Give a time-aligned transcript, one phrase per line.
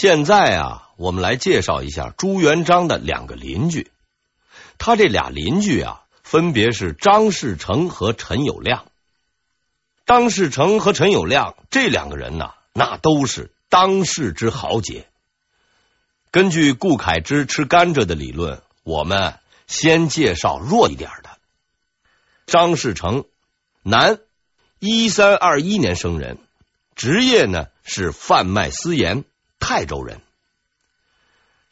[0.00, 3.90] 现在啊，我们来介绍一下朱元璋的两个邻居。
[4.78, 8.82] 他这俩邻居啊，分别是张士诚和陈友谅。
[10.06, 15.08] 张士诚和陈友谅这两个人呢，那都是当世之豪杰。
[16.30, 21.30] 根据顾恺之吃甘蔗的理论，我们先介绍弱一点的。
[22.46, 23.24] 张士诚，
[23.82, 24.20] 男，
[24.78, 26.38] 一三二一年生人，
[26.94, 29.24] 职业呢是贩卖私盐，
[29.58, 30.20] 泰州人。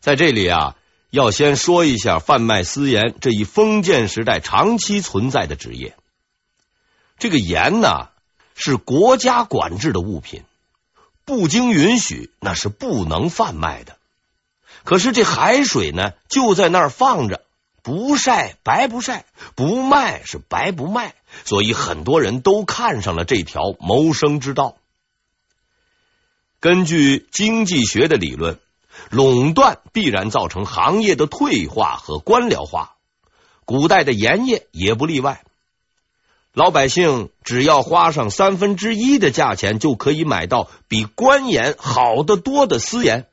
[0.01, 0.77] 在这里啊，
[1.11, 5.97] 要先说一下贩卖私盐这一封建时代长期存在的职业。
[7.19, 8.09] 这个盐呢，
[8.55, 10.45] 是国家管制的物品，
[11.25, 13.97] 不经允许那是不能贩卖的。
[14.85, 17.43] 可是这海水呢，就在那儿放着，
[17.83, 19.25] 不晒白不晒，
[19.55, 24.77] 不卖是白不卖，所以很多人都看上了这条谋生之道。
[26.67, 28.59] 根据经济学的理论，
[29.09, 32.97] 垄断必然造成行业的退化和官僚化，
[33.65, 35.45] 古代的盐业也不例外。
[36.53, 43.29] 老百姓只要花上三分之一的价钱，就可以买到比官盐好得多的私盐。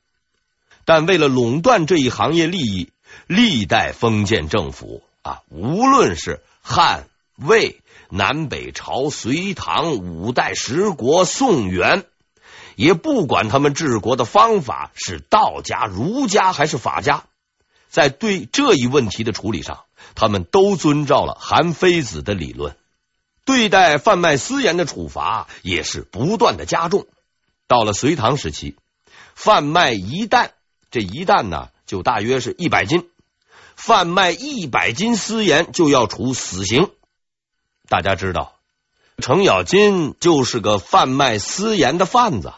[0.85, 2.89] 但为了垄断这一行业利益，
[3.25, 12.05] 历代封建政府啊，无论是汉、魏、南北朝、隋唐、五代十国、宋元，
[12.75, 17.25] 也不管他们治国的方法是道家、儒家还是法家，
[17.89, 22.75] 在对这一问题的处理上，他们都遵照了韩非子的理论。
[23.45, 27.07] 对待贩卖私盐的处罚也是不断的加重。
[27.67, 28.77] 到了隋唐时期，
[29.35, 30.51] 贩卖一担，
[30.91, 33.09] 这一担呢就大约是一百斤，
[33.75, 36.89] 贩卖一百斤私盐就要处死刑。
[37.89, 38.55] 大家知道，
[39.17, 42.53] 程咬金就是个贩卖私盐的贩子。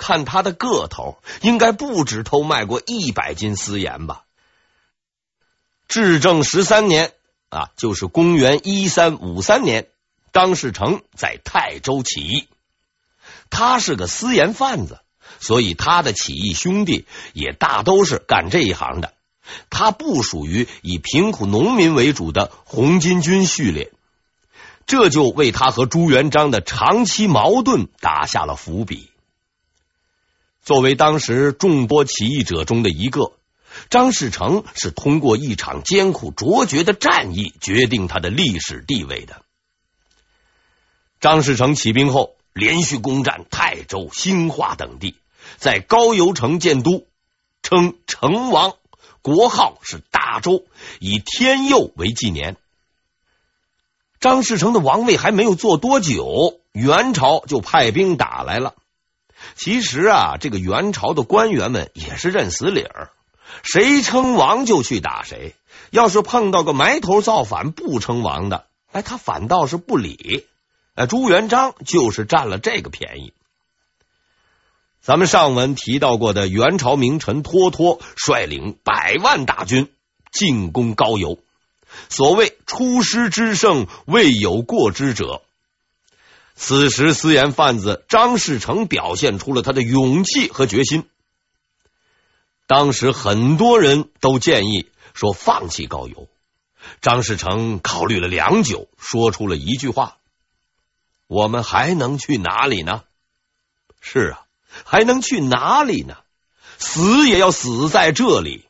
[0.00, 4.22] 看他的个头，应该不止偷卖过一百斤私盐吧？
[5.88, 7.12] 至正十三年
[7.50, 9.86] 啊，就是公元一三五三年。
[10.32, 12.46] 张士诚在泰州起义，
[13.50, 15.00] 他是个私盐贩子，
[15.40, 19.12] 所以他的起义兄弟也大都是干这一行的。
[19.70, 23.90] 他不属于以贫苦农民为主的红巾军序列，
[24.86, 29.09] 这就为他和朱元璋的长期矛盾打下了伏笔。
[30.62, 33.32] 作为当时众多起义者中的一个，
[33.88, 39.42] 张士诚是通过一场艰苦卓绝的战役决定他的历史地位的。
[41.20, 45.16] 张士诚起兵后，连续攻占泰州、兴化等地，
[45.56, 47.06] 在高邮城建都，
[47.62, 48.74] 称成王，
[49.22, 50.64] 国号是大周，
[50.98, 52.56] 以天佑为纪年。
[54.18, 58.74] 张士诚的王位还没有坐多久，元朝就派兵打来了。
[59.56, 63.10] 其实啊，这个元朝的官员们也是认死理儿，
[63.62, 65.54] 谁称王就去打谁。
[65.90, 70.46] 要是碰到个埋头造反不称王的，哎，他反倒是不理。
[71.08, 73.32] 朱元璋就是占了这个便宜。
[75.00, 79.90] 咱们上文提到过的元朝名臣脱脱率领百万大军
[80.30, 81.38] 进攻高邮，
[82.08, 85.42] 所谓出师之胜，未有过之者。
[86.62, 91.08] 此时，私盐贩子张士诚表现出了他的勇气和决心。
[92.66, 96.28] 当时很多人都建议说放弃高邮，
[97.00, 100.18] 张士诚考虑了良久，说出了一句话。
[101.28, 103.04] 我们还能去哪里呢？
[104.02, 104.44] 是啊，
[104.84, 106.18] 还能去哪里呢？
[106.78, 108.66] 死也要死在这里。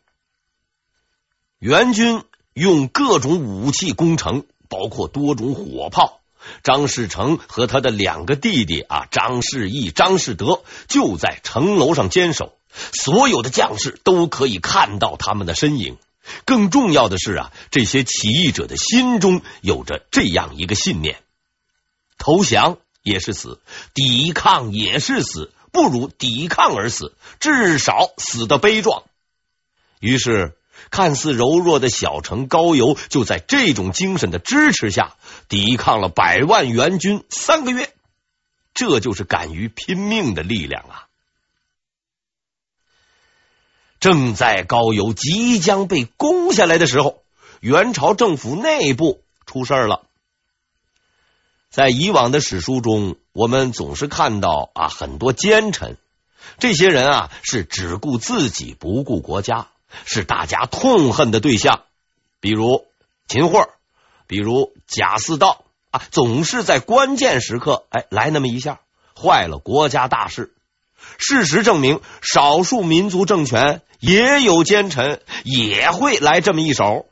[1.58, 2.22] 元军
[2.54, 6.19] 用各种武器攻城，包括多种火炮。
[6.62, 12.56] 张士诚和他的两个弟弟啊，张士义、张士德就在城楼上坚守。
[12.92, 15.98] 所有的将士都可以看到他们的身影。
[16.44, 21.22] 更重要的是啊，这些起义者的心中有着这样一个信念。
[22.18, 23.60] 投降也是死，
[23.94, 29.02] 抵抗也是死，不如抵抗而死，至少死的悲壮。
[29.98, 30.56] 于是，
[30.90, 35.16] 看似柔弱的小城高邮，就在这种精神的支持下，
[35.48, 37.92] 抵抗了百万援军三个月。
[38.72, 41.06] 这就是敢于拼命的力量啊！
[43.98, 47.22] 正在高邮即将被攻下来的时候，
[47.60, 50.06] 元朝政府内部出事了。
[51.68, 55.98] 在以往的史书中，我们总是看到啊，很多奸臣，
[56.58, 59.68] 这些人啊是只顾自己不顾国家，
[60.04, 61.82] 是大家痛恨的对象。
[62.40, 62.86] 比如
[63.28, 63.68] 秦桧，
[64.26, 68.80] 比如贾似道啊，总是在关键时刻哎来那么一下，
[69.14, 70.54] 坏了国家大事。
[71.18, 77.06] 事实证明，少数民族政权也有奸臣，也会来这么一手。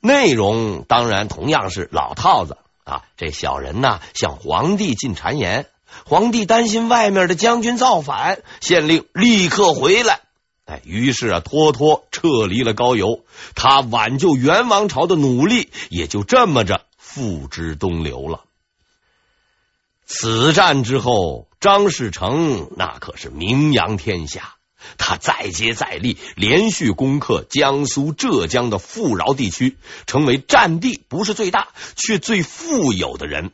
[0.00, 3.04] 内容当然同样是老套子啊！
[3.16, 5.66] 这小人呐，向皇帝进谗言，
[6.04, 10.20] 皇帝担心外面的将军造反，县令立刻回来。
[10.64, 13.24] 哎，于是啊，脱脱撤离了高邮，
[13.54, 18.44] 他挽救元王朝的努力也就这么着付之东流了。
[20.06, 24.54] 此战之后，张士诚那可是名扬天下。
[24.98, 33.52] 他再接再厉，连续攻克江苏、浙江的富饶地区，成为占地不是最大却最富有的人。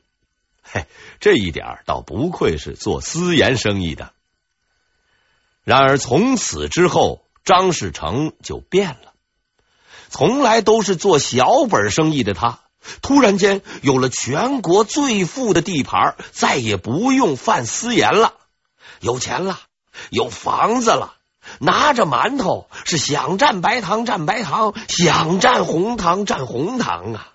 [0.61, 0.87] 嘿，
[1.21, 4.12] 这一点倒不愧是做私盐生意的。
[5.65, 9.12] 然而从此之后，张士诚就变了。
[10.09, 12.61] 从来都是做小本生意的他。
[13.03, 18.33] 突然间有了全国最富的地盘，再也不用贩私盐了，
[19.01, 19.61] 有钱了，
[20.09, 21.12] 有房子了，
[21.59, 27.29] 拿着馒头是想蘸白糖蘸白糖，想蘸红糖蘸红糖啊！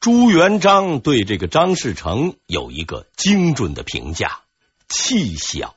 [0.00, 4.40] 朱元璋对这个张士诚有一个精准的评价：
[4.86, 5.74] 气小。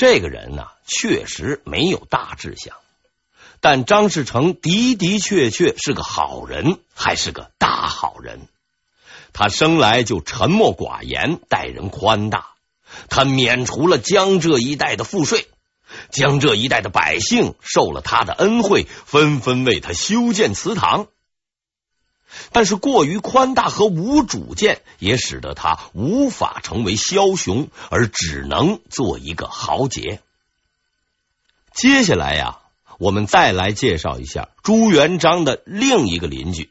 [0.00, 2.74] 这个人呢，确实没有大志向。
[3.60, 8.48] 但张士诚的的确确是个好人，还是个大好人。
[9.34, 12.46] 他生来就沉默寡言，待人宽大。
[13.10, 15.48] 他免除了江浙一带的赋税，
[16.08, 21.08] 江浙一带的百姓受了他的恩惠，纷纷为他修建祠堂。
[22.52, 30.20] 但是过于宽大和无主见，也使得他无法成为枭雄，而只能做一个豪杰。
[31.72, 32.58] 接下来呀。
[32.98, 36.68] 我们再来介绍一下朱元璋的另一个邻居，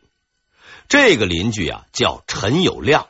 [0.87, 3.07] 这个邻居啊叫陈友谅。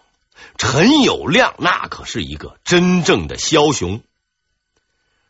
[0.57, 3.99] 陈友谅那可是一个真正的枭雄，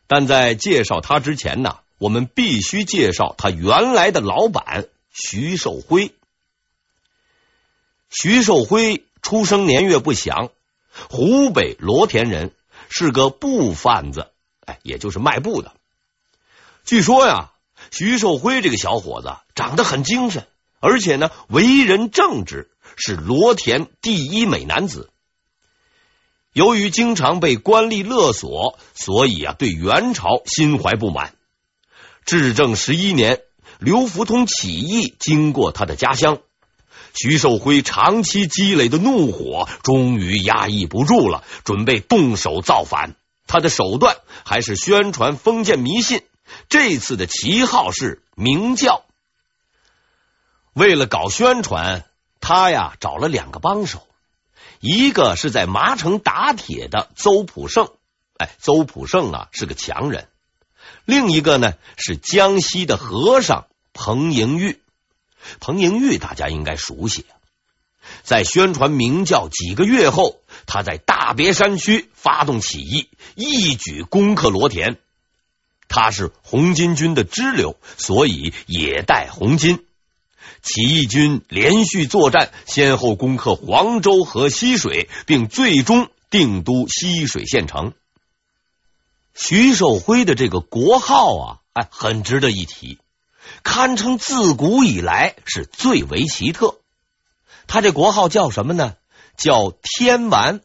[0.06, 6.14] 但在介绍他之前呢，我们必须介绍他原来的老板徐寿辉。
[8.10, 10.50] 徐寿辉出生年月不详，
[11.08, 12.52] 湖北罗田人，
[12.90, 14.28] 是个布贩子，
[14.66, 15.72] 哎，也就是卖布的。
[16.84, 17.52] 据说呀。
[17.90, 20.46] 徐寿辉这个小伙子长得很精神，
[20.80, 25.10] 而且呢为人正直，是罗田第一美男子。
[26.52, 31.34] 由于经常被官吏勒索，所以啊对元朝心怀不满。
[32.26, 33.40] 至正十一年，
[33.78, 36.38] 刘福通起义经过他的家乡，
[37.14, 43.14] 徐寿辉长期积累的怒火终于压抑不住了，准备动手造反。
[43.46, 46.22] 他的手段还是宣传封建迷信。
[46.68, 49.04] 这次的旗号是明教。
[50.72, 52.04] 为了搞宣传，
[52.40, 54.06] 他呀找了两个帮手，
[54.80, 57.88] 一个是在麻城打铁的邹普胜，
[58.36, 60.24] 哎，邹普胜啊是个强人；
[61.04, 64.79] 另一个呢是江西的和尚彭莹玉。
[65.60, 67.24] 彭莹玉大家应该熟悉，
[68.22, 74.98] 在宣传明教几个月后，他在大别山区发动起义，一举攻克罗田。
[75.88, 79.80] 他是红巾军的支流，所以也带红巾。
[80.62, 87.92] 起义军连续作战，先后攻克黄州和溪水，并最终定都溪水县城。
[89.34, 92.98] 徐寿辉的这个国号啊，哎，很值得一提，
[93.62, 96.76] 堪称自古以来是最为奇特。
[97.66, 98.96] 他这国号叫什么呢？
[99.36, 100.60] 叫天完，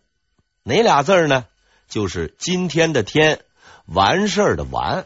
[0.63, 1.45] 哪俩字呢？
[1.87, 3.41] 就是今天的天，
[3.85, 5.05] 完事儿的完。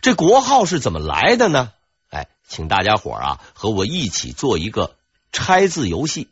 [0.00, 1.72] 这国号是怎么来的呢？
[2.10, 4.94] 哎，请大家伙啊和我一起做一个
[5.32, 6.28] 拆字游戏，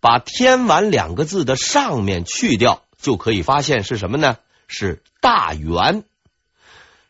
[0.00, 4.36] 把“天完”两个字的上面去掉，就可以发现是什么呢？
[4.66, 6.04] 是大元。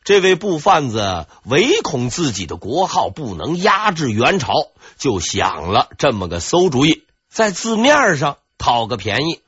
[0.05, 9.41] 这位布贩子唯恐自己的国号不能压制元朝，就想了这么个馊主意，在字面上讨个便宜。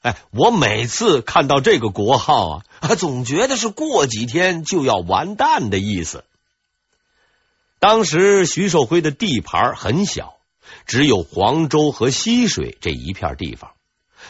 [0.00, 2.64] 哎，我每次看到这个国号啊。
[2.98, 6.24] 总觉得是过几天就要完蛋的意思。
[7.78, 10.34] 当时徐寿辉的地盘很小，
[10.84, 13.70] 只有黄州和溪水这一片地方，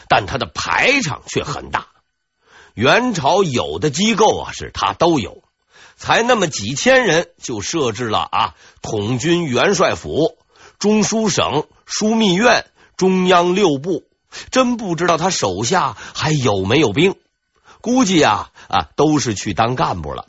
[0.07, 1.87] 但他的排场却很大。
[2.75, 5.43] 元朝有的机构啊，是他都有，
[5.95, 10.37] 才那么几千人就设置了啊，统军元帅府、
[10.79, 12.65] 中书省、枢密院、
[12.97, 14.03] 中央六部，
[14.51, 17.15] 真不知道他手下还有没有兵。
[17.81, 20.27] 估计啊啊都是去当干部了。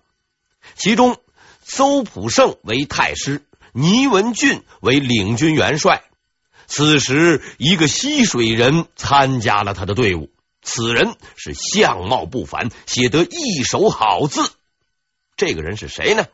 [0.76, 1.16] 其中，
[1.64, 6.02] 邹普胜为太师，倪文俊为领军元帅。
[6.66, 10.30] 此时，一个溪水人参加了他的队伍，
[10.62, 14.50] 此人是相貌不凡，写得一手好字。
[15.36, 16.26] 这个人是谁呢？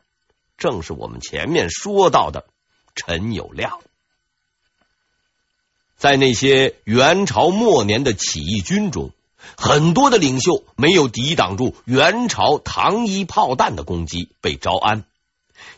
[0.59, 2.45] 正是我们前面说到的
[2.95, 3.79] 陈友谅。
[5.97, 9.11] 在那些元朝末年的起义军中，
[9.57, 15.05] 很多的领袖没有抵挡住元朝糖衣炮弹的攻击，被招安。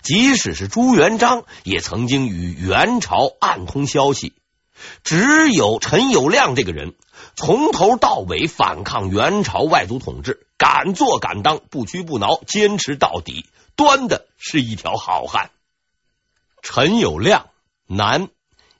[0.00, 4.32] 即使是朱元璋，也曾经与元朝暗通消息。
[5.04, 6.94] 只有陈友谅这个人，
[7.36, 15.50] 从头到尾反抗元朝外族统治，敢做敢当，不屈不挠，坚持到底，端的是一条好汉。
[16.62, 17.46] 陈友谅，
[17.88, 18.28] 男，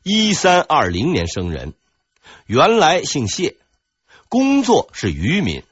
[0.05, 1.75] 一三二零年生人，
[2.47, 3.57] 原来姓谢，
[4.29, 5.65] 工作是渔民，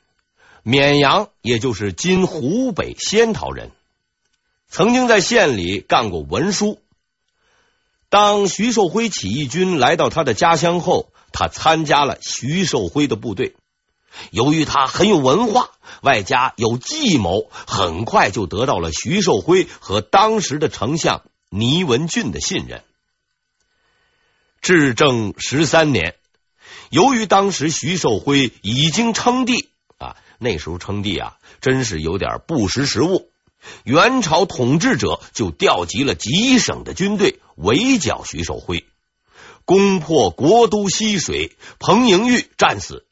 [0.65, 3.71] 沔阳，也就是今湖北仙桃人，
[4.69, 6.83] 曾经在县里干过文书。
[8.09, 13.55] 当徐寿辉起义军来到他的家乡后，他参加了徐寿辉的部队。
[14.31, 15.71] 由于他很有文化，
[16.03, 22.83] 外加有计谋，很快就得到了徐寿辉和当时的丞相倪文俊的信任。
[24.61, 26.17] 至正十三年，
[26.91, 33.31] 由于当时徐寿辉已经称帝啊，那时候称帝啊，真是有点不识时务。
[33.85, 38.87] 元朝统治者就调集了几省的军队围剿徐寿辉，
[39.65, 43.05] 攻破国都溪水，彭莹玉战死。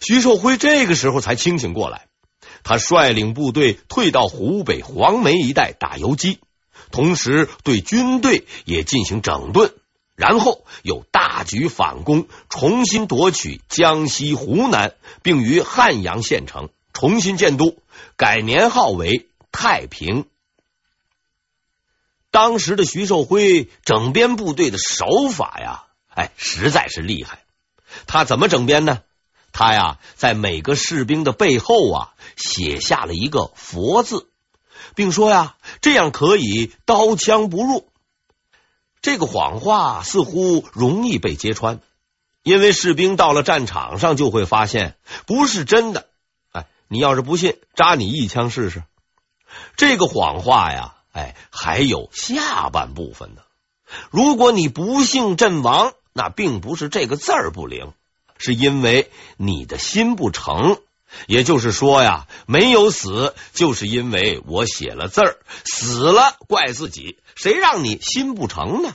[0.00, 2.06] 徐寿辉这个时候才清醒过来，
[2.62, 6.38] 他率领部队退到湖北黄梅一带打游击，
[6.90, 9.72] 同时对军队也进行整顿，
[10.14, 17.76] 然后又大举反攻，重新夺取江西、湖南，并于汉阳县城重新建都，
[18.16, 19.26] 改年号为。
[19.50, 20.26] 太平。
[22.30, 27.42] 当时的徐寿辉整编部队的手法呀，哎，实在是厉害。
[28.06, 29.00] 他怎么整编呢？
[29.52, 34.28] 他呀，在每个士兵的背后啊，写下了一个佛字，
[34.94, 37.88] 并说呀，这样可以刀枪不入。
[39.00, 41.80] 这个谎话似乎容易被揭穿，
[42.42, 46.08] 因为士兵到了战场上就会发现不是真的。
[46.52, 48.82] 哎，你要是不信，扎你一枪试试。
[49.76, 53.42] 这个谎话呀，哎，还有下半部分呢。
[54.10, 57.92] 如果你不幸阵亡，那并不是这个字儿不灵，
[58.38, 60.80] 是因为你的心不诚。
[61.26, 67.18] 也就是说呀，没有死，就是因为我写了字儿；死了，怪自己。
[67.34, 68.94] 谁让你心不诚呢？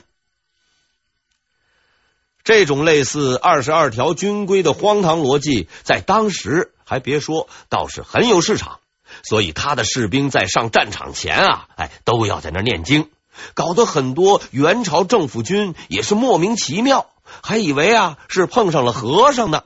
[2.44, 8.78] 这种类似二十二条军规的荒唐逻辑，在当时还别说，倒是很有市场。
[9.24, 13.10] 所以他的士兵在上战场前啊，哎，都要在那念经，
[13.54, 17.10] 搞得很多元朝政府军也是莫名其妙，
[17.42, 19.64] 还以为啊是碰上了和尚呢。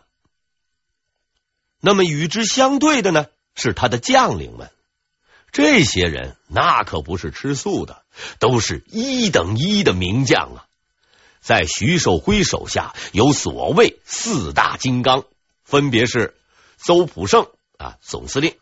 [1.81, 4.71] 那么与之相对的呢，是他的将领们，
[5.53, 8.03] 这些人那可不是吃素的，
[8.39, 10.65] 都是一等一的名将啊。
[11.41, 15.25] 在徐寿辉手下有所谓四大金刚，
[15.63, 16.37] 分别是
[16.77, 17.47] 邹普胜
[17.79, 18.57] 啊，总司令。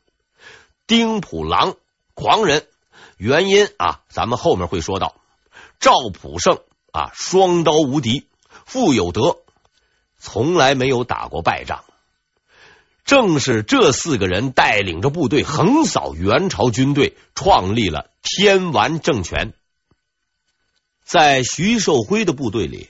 [0.86, 1.74] 丁普郎，
[2.14, 2.68] 狂人，
[3.16, 5.14] 原因啊，咱们后面会说到。
[5.78, 6.60] 赵普胜
[6.92, 8.26] 啊，双刀无敌，
[8.64, 9.38] 傅有德，
[10.18, 11.84] 从来没有打过败仗。
[13.04, 19.52] 正是这四个人带领着部队横扫元朝军队，创立了天完政权。
[21.04, 22.88] 在徐寿辉的部队里，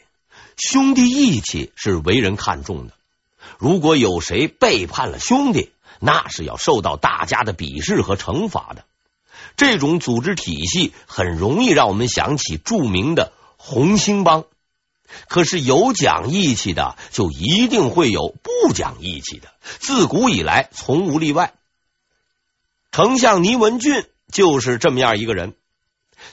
[0.57, 2.95] 兄弟义气是为人看重的。
[3.59, 8.85] 如果有谁背叛了兄弟，那是要受到大家的鄙视和惩罚的。
[9.57, 14.45] 这种组织体系很容易让我们想起著名的红星帮。
[15.29, 19.49] 可是有讲义气的，就一定会有不讲义气的，
[19.79, 21.55] 自古以来从无例外。
[22.91, 25.55] 丞相倪文俊就是这么样一个人，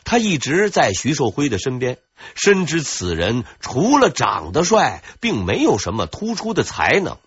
[0.04, 2.00] 他一直在徐寿辉的身边，
[2.36, 7.18] 深知此人除了长得帅，并没有什么突出的才能。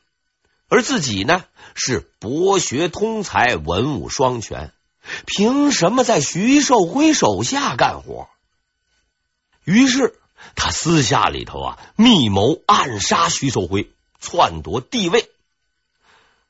[0.68, 4.72] 而自己呢，是博学通才、文武双全，
[5.26, 8.28] 凭什么在徐寿辉手下干活？
[9.64, 10.18] 于是
[10.54, 15.30] 他私下里头啊，密谋暗杀徐寿辉，篡夺帝位。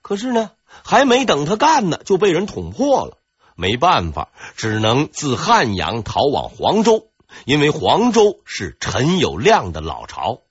[0.02, 0.50] 可是呢，
[0.84, 3.18] 还没等他干呢，就被人捅破了。
[3.58, 7.08] 没办法，只能自汉阳逃往黄州，
[7.46, 10.42] 因为黄州是陈友谅的老巢。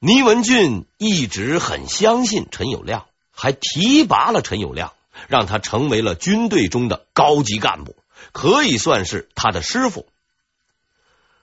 [0.00, 4.90] 倪文俊一直很相信陈友谅，还提拔了陈友谅，
[5.26, 7.96] 让他成为了军队中的高级干部，
[8.32, 10.06] 可以算是他的师傅。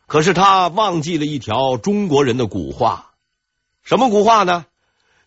[0.08, 3.12] 可是他忘记了一条中国人的古话，
[3.84, 4.66] 什么古话呢？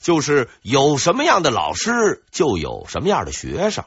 [0.00, 3.84] 就是有什么样的老师，就有什么样的学生。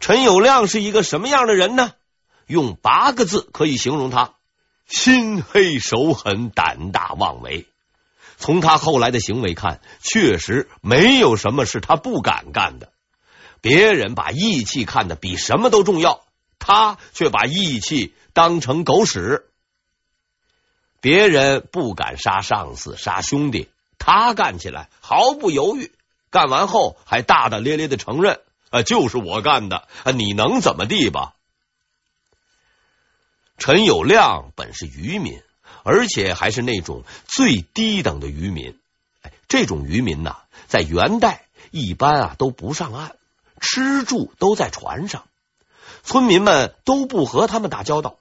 [0.00, 1.92] 陈友谅是一个什么样的人呢？
[2.46, 4.32] 用八个字可以形容他：
[4.86, 7.66] 心黑手狠，胆大妄为。
[8.38, 12.90] 从他后来的行为看，确实没有什么是他不敢干的。
[13.62, 16.22] 别人把义气看得比什么都重要，
[16.58, 19.46] 他却把义气当成狗屎。
[21.00, 25.90] 别人不敢杀上司、杀兄弟，他干起来毫不犹豫，
[26.30, 28.40] 干完后还大大咧咧的承认
[28.70, 31.34] ：“啊，就是我干的，啊，你能怎么地吧？”
[33.58, 35.40] 陈友谅本是渔民，
[35.84, 38.76] 而且还是那种最低等的渔民。
[39.22, 43.14] 哎，这种渔民呐，在元代一般啊都不上岸，
[43.62, 45.24] 吃住都在船上，
[46.02, 48.16] 村民们都不和他们打交道。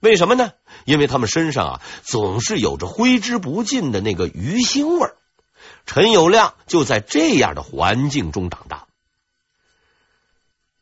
[0.00, 0.52] 为什么呢？
[0.84, 5.10] 因为他们身上啊总是有着挥之不尽的那个鱼腥味。
[5.86, 8.86] 陈友谅就在这样的环境中长大。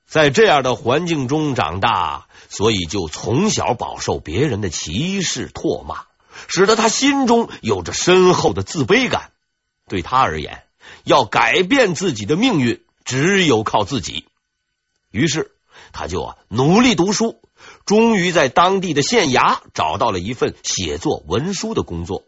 [0.07, 6.07] 在这样的环境中长大，所以就从小饱受别人的歧视唾骂，
[6.47, 9.33] 使得他心中有着深厚的自卑感。
[9.87, 10.63] 对他而言，
[11.05, 14.27] 要改变自己的命运，只有靠自己。
[15.11, 15.51] 于是，
[15.93, 17.41] 他就啊努力读书，
[17.87, 22.25] 终于在当地的县衙找到了一份写作文书的工作。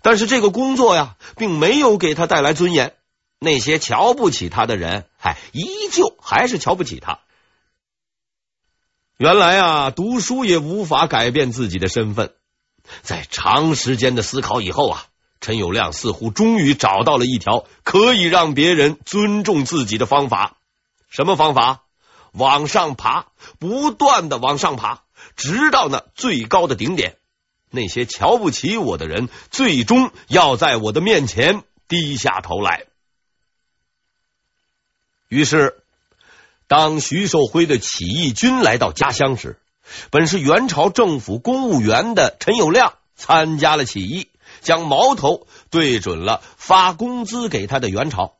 [0.00, 2.94] 但是，这个工作呀，并没有给他带来尊严。
[3.40, 7.18] 那些瞧不起他的人，嗨，依旧还是瞧不起他。
[9.16, 12.32] 原来啊，读书也无法改变自己的身份。
[13.02, 15.06] 在长时间的思考以后啊，
[15.44, 20.56] 陈友谅似乎终于找到了一条可以让别人尊重自己的方法。
[21.10, 21.82] 什么方法？
[22.32, 23.26] 往上爬，
[23.58, 25.02] 不断的往上爬，
[25.36, 27.18] 直到那最高的顶点。
[27.70, 32.86] 那些瞧不起我的人，最终要在我的面前低下头来。
[35.28, 35.82] 于是，
[36.66, 39.60] 当徐寿辉的起义军来到家乡时，
[40.10, 44.28] 本是元朝政府公务员的陈友谅参加了起义，
[44.60, 48.34] 将矛头对准了发工资给他的元朝。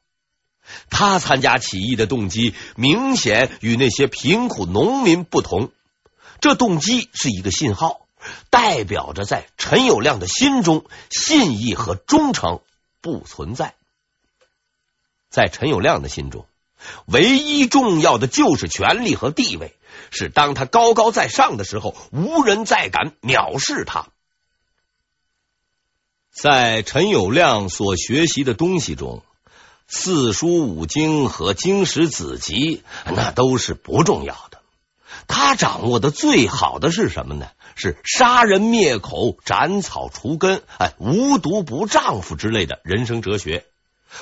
[0.90, 5.70] 他参加起义的动机明显与那些贫苦农民不同，
[6.40, 8.06] 这动机是一个信号，
[8.50, 12.60] 代表着在陈友谅的心中，信义和忠诚
[13.00, 13.74] 不存在。
[15.28, 16.46] 在陈友谅的心中。
[17.06, 19.74] 唯一重要的就是权力和地位，
[20.10, 24.08] 是当他高高在上的时候，无人再敢藐视他。
[26.34, 29.22] 在陈友谅所学习的东西中，
[29.86, 34.58] 四书五经和经史子集那都是不重要的。
[35.28, 37.46] 他掌握的最好的是什么呢？
[37.76, 43.64] 是杀人灭口、斩草除根、哎，无毒不丈夫之类的人生哲学。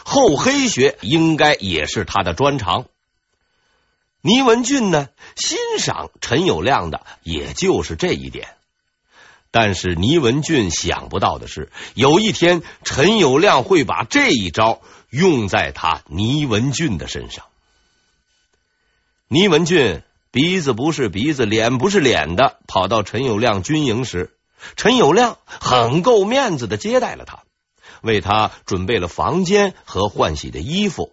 [0.04, 2.84] 厚黑学应该也是他的专长。
[4.20, 8.48] 倪文俊呢，欣赏陈友谅的也就是这一点。
[9.52, 17.44] 但是倪文俊想不到的是，有一天陈友谅会把这一招用在他倪文俊的身上。
[19.28, 24.34] 倪文俊鼻子不是鼻子，脸不是脸的，跑到陈友谅军营时，
[24.76, 27.40] 陈友谅很够面子的接待了他。
[28.00, 31.12] 为他准备了房间和换洗的衣服，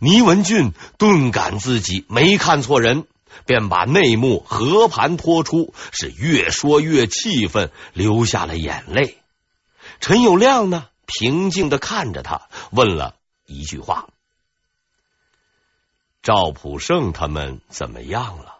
[0.00, 3.06] 倪文俊顿感自己没看错人，
[3.44, 9.18] 便把内幕和盘托出，是越说越气愤，流下了眼泪。
[10.00, 14.08] 陈友谅呢，平静的看着他，问了一句话
[16.22, 18.54] ：“赵普胜他们怎么样了？”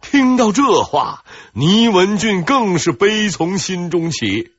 [0.00, 4.52] 听到这话，倪文俊更是悲从心中起。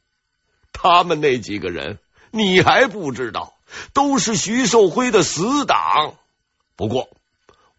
[0.73, 1.99] 他们那几个人，
[2.31, 3.53] 你还不知道，
[3.93, 6.15] 都是徐寿辉的死党。
[6.75, 7.09] 不过，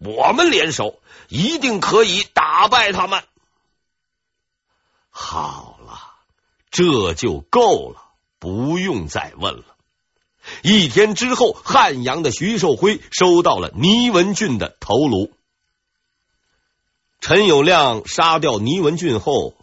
[0.01, 3.23] 我们联手，一定可以打败他们。
[5.11, 6.01] 好了，
[6.71, 8.03] 这就够了，
[8.39, 9.65] 不用再问了。
[10.63, 15.31] 一天之后，汉阳的徐寿辉收到了倪文俊的头颅。
[17.21, 19.55] 陈友谅杀掉倪文俊后。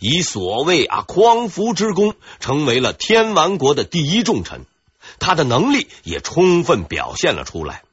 [0.00, 4.64] 以所谓啊匡扶之功，成为了天完国的第一重臣。
[5.18, 7.84] 他的能力也充分表现了出来。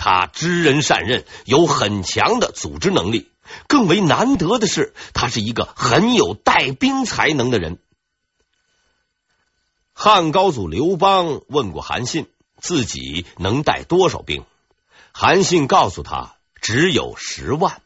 [0.00, 3.28] 他知人善任，有很强的组织能力。
[3.66, 7.78] 更为难得的是，他是一个很有带兵才能的人。
[9.92, 12.28] 汉高祖刘邦问过韩信，
[12.62, 14.44] 自己能带多少兵？
[15.12, 17.82] 韩信告诉他，只有十万。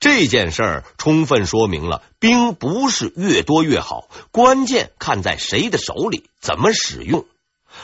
[0.00, 7.24] 这件事儿充分说明了，兵不是越多越好，关键看在谁的手里，怎么使用。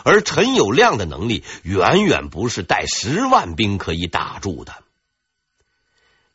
[0.05, 4.75] 而陈友谅的能力远远不是带十万兵可以打住的。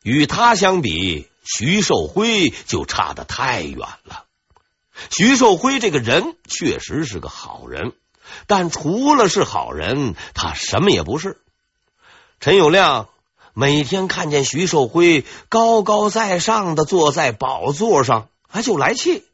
[0.02, 4.24] 与他相比，徐寿辉就差得太远了。
[5.10, 7.92] 徐寿辉这个人确实是个好人，
[8.46, 11.40] 但除了是好人，他什么也不是。
[12.40, 13.08] 陈友谅
[13.52, 19.24] 每天看见徐寿辉高高在上的坐在宝座上，他就来气。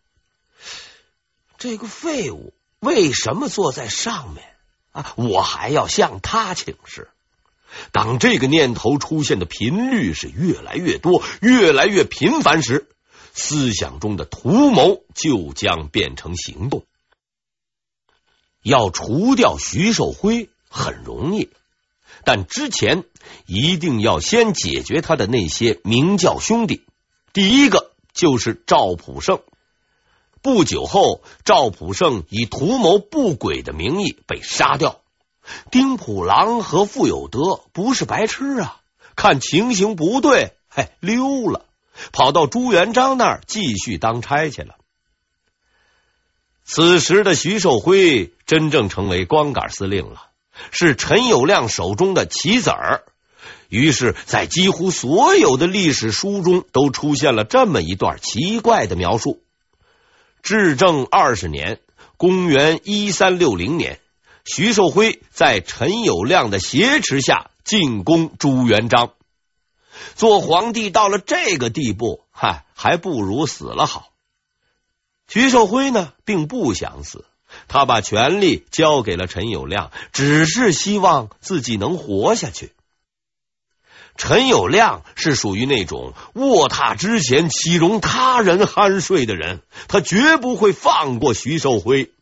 [1.58, 4.44] 这个废物为什么坐在上面
[4.90, 5.14] 啊？
[5.16, 7.08] 我还要向他请示。
[7.92, 12.88] 当这个念头出现的频率是越来越多、越来越频繁时，
[13.34, 16.84] 思想中的图谋就将变成行动。
[18.62, 21.50] 要除掉徐寿辉很容易，
[22.24, 23.04] 但之前
[23.46, 26.84] 一定要先解决他的那些明教兄弟。
[27.32, 29.40] 第一个就是赵普胜。
[30.42, 35.00] 不久后，赵普胜以图谋不轨的名义被杀掉。
[35.70, 38.80] 丁普郎和傅有德不是白痴啊，
[39.14, 41.64] 看情形不对，嘿，溜了，
[42.12, 44.74] 跑到朱元璋那儿继续当差去了。
[46.64, 50.22] 此时的徐寿辉真正成为光杆司令了，
[50.70, 53.04] 是陈友谅手中的棋子儿。
[53.68, 59.40] 于是，在几乎所有的历史书中都出现了这么一段奇怪的描述。
[60.42, 61.80] 至正二十年，
[62.16, 64.00] 公元一三六零年，
[64.44, 69.12] 徐寿辉在陈友谅的挟持下进攻朱元璋。
[70.16, 74.10] 做皇帝到了这个地步，嗨，还不如死了好。
[75.28, 77.24] 徐寿辉呢，并不想死，
[77.68, 82.72] 他把权力交给了陈友谅，只是希望自己能活下去。
[84.16, 92.12] 陈友谅是属于那种卧榻之前岂容他人酣睡的人，他绝不会放过徐寿辉。